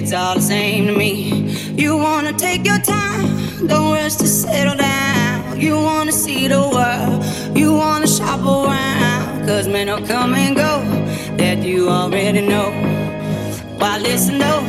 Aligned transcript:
It's 0.00 0.14
all 0.14 0.34
the 0.34 0.40
same 0.40 0.86
to 0.86 0.96
me. 0.96 1.12
You 1.76 1.94
wanna 1.96 2.32
take 2.32 2.64
your 2.64 2.78
time, 2.78 3.66
don't 3.66 3.92
rush 3.92 4.16
to 4.16 4.26
settle 4.26 4.76
down. 4.76 5.60
You 5.60 5.74
wanna 5.76 6.12
see 6.12 6.48
the 6.48 6.62
world, 6.76 7.22
you 7.56 7.74
wanna 7.74 8.06
shop 8.06 8.40
around. 8.40 9.46
Cause 9.46 9.68
men 9.68 9.88
will 9.88 10.06
come 10.06 10.32
and 10.34 10.56
go 10.56 10.72
that 11.36 11.58
you 11.58 11.90
already 11.90 12.40
know. 12.40 12.70
Why 13.78 13.98
listen 13.98 14.38
though? 14.38 14.64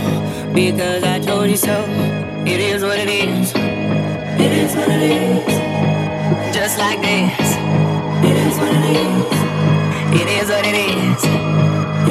Because 0.54 1.04
I 1.04 1.20
told 1.20 1.50
you 1.50 1.58
so. 1.58 1.78
It 2.54 2.60
is 2.60 2.84
what 2.84 3.00
it 3.00 3.10
is. 3.10 3.54
It 4.46 4.52
is 4.64 4.76
what 4.76 4.90
it 4.90 5.04
is. 5.28 5.54
Just 6.58 6.78
like 6.78 7.00
this. 7.02 7.48
It 8.30 8.38
is 8.48 8.56
what 8.62 8.74
it 8.80 8.86
is. 9.08 9.32
It 10.22 10.28
is 10.40 10.48
what 10.54 10.66
it 10.72 10.78
is. 10.92 11.22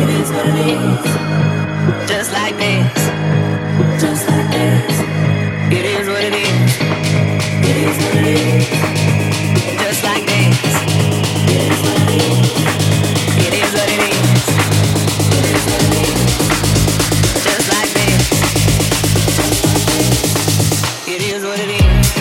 It 0.02 0.08
is 0.18 0.28
what 0.34 0.46
it 0.52 0.58
is. 0.78 2.08
Just 2.08 2.32
like 2.32 2.56
this. 2.56 2.99
It 21.22 21.34
is 21.34 21.44
what 21.44 21.60
it 21.60 21.68
is. 21.68 22.19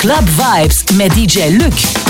Club 0.00 0.28
Vibes 0.28 0.84
met 0.96 1.14
DJ 1.14 1.56
Luc. 1.56 2.07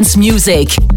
dance 0.00 0.16
music. 0.16 0.89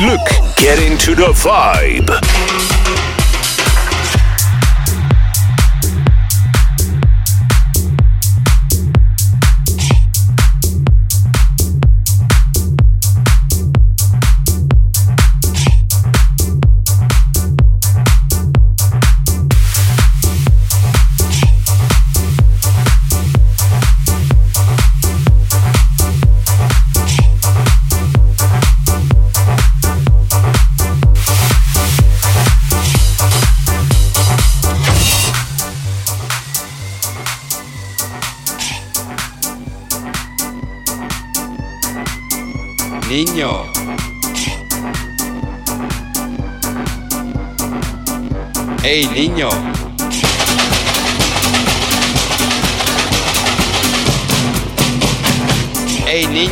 Look! 0.00 0.28
Luke. 0.28 0.56
Get 0.56 0.80
into 0.80 1.14
the 1.14 1.28
vibe. 1.32 2.73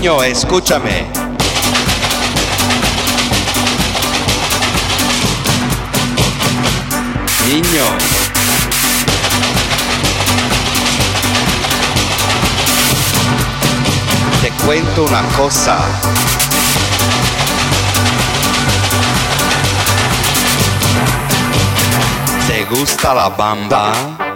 Niño, 0.02 0.20
escúchame! 0.24 1.06
Niño. 7.46 7.84
Te 14.42 14.50
cuento 14.66 15.04
una 15.04 15.22
cosa. 15.36 15.78
¿Te 22.48 22.64
gusta 22.64 23.14
la 23.14 23.28
bamba? 23.28 24.31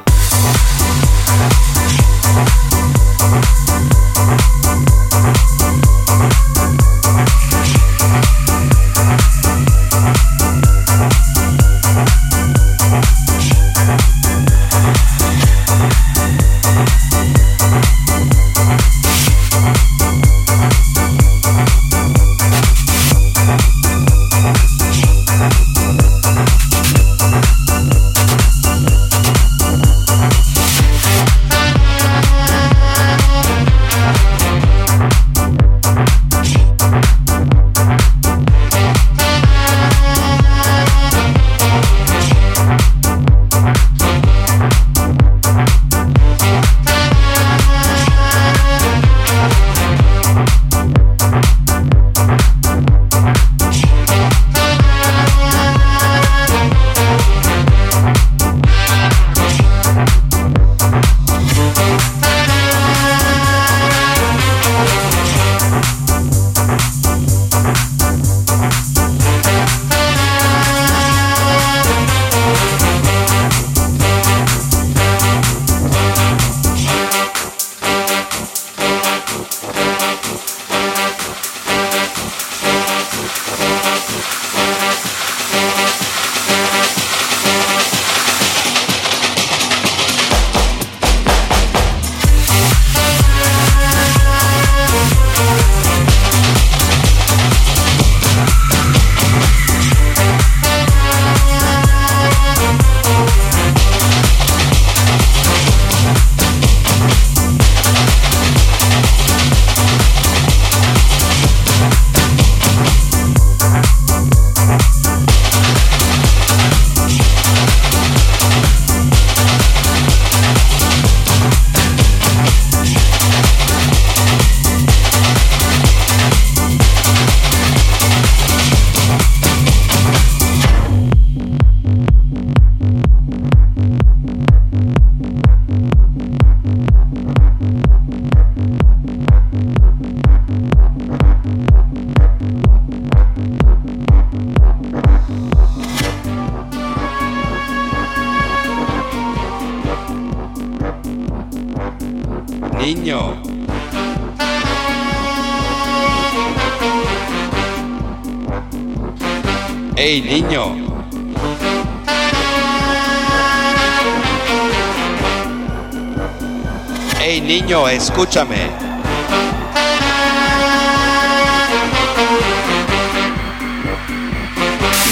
Escúchame. 168.16 168.70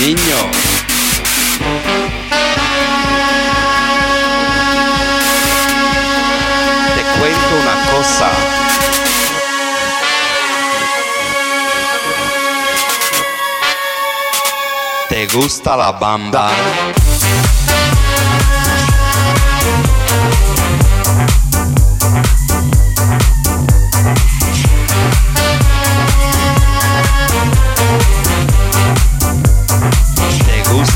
Niño. 0.00 0.40
Te 6.94 7.02
cuento 7.18 7.52
una 7.60 7.76
cosa. 7.92 8.30
¿Te 15.10 15.26
gusta 15.26 15.76
la 15.76 15.92
bamba? 15.92 16.50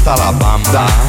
ostala 0.08 0.32
banda. 0.32 1.07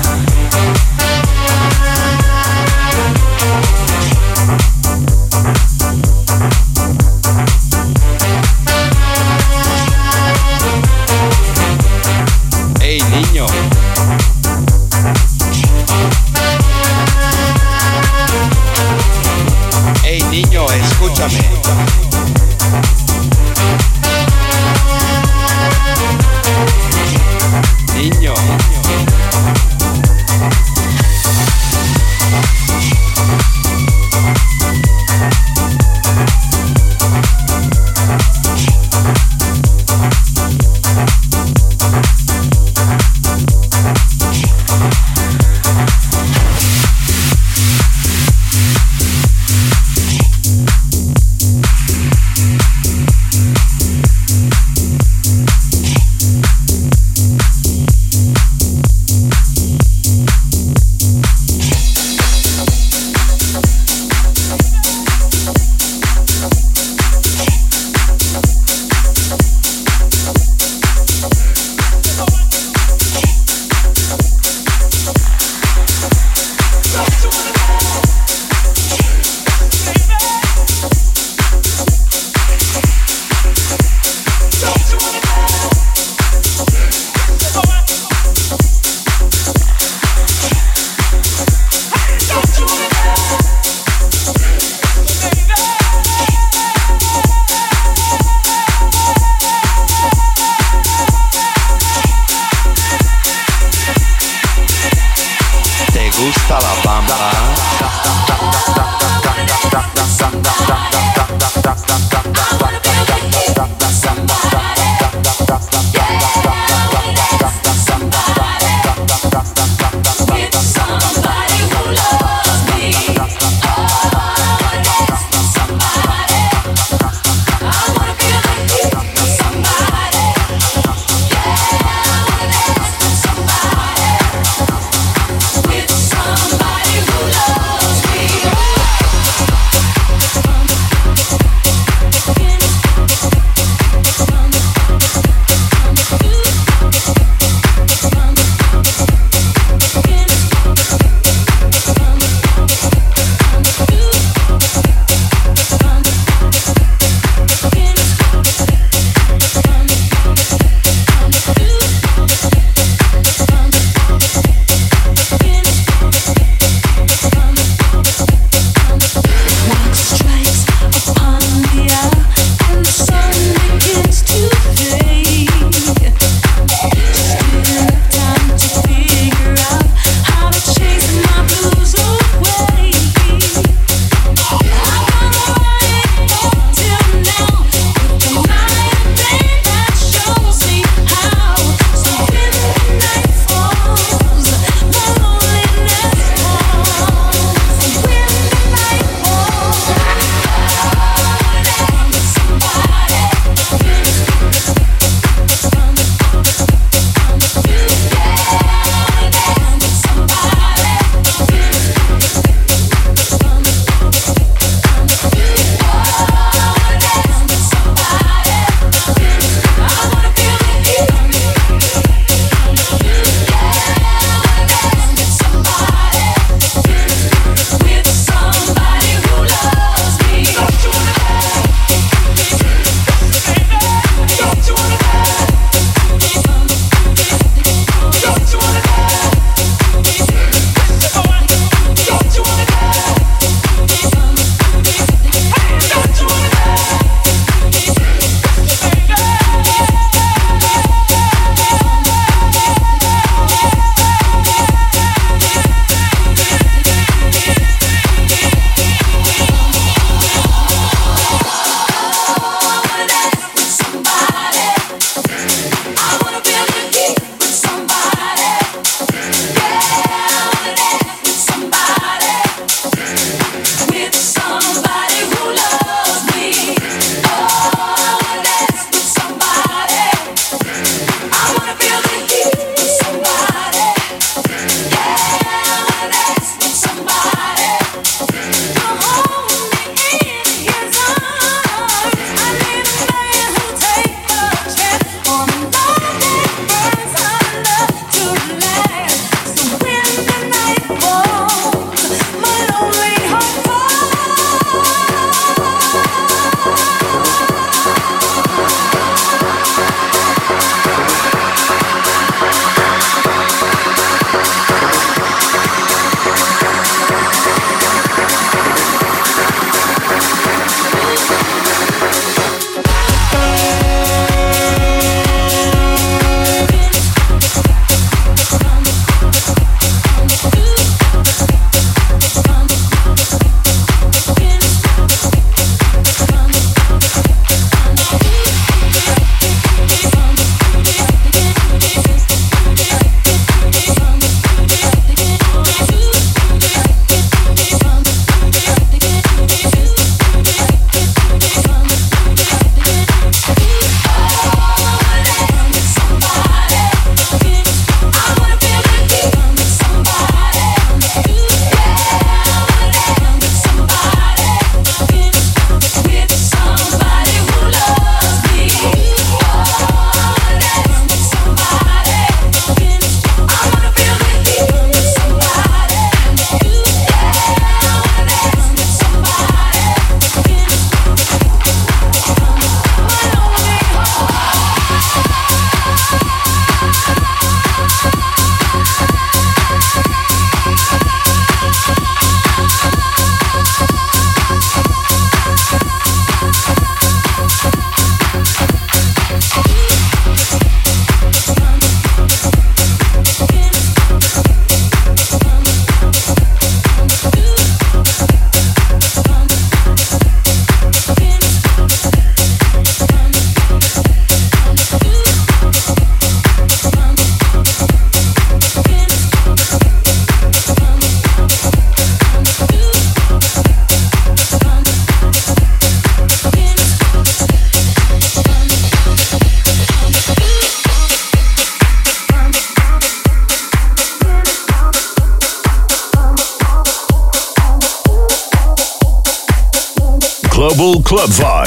Club 441.19 441.31
Vibe. 441.31 441.58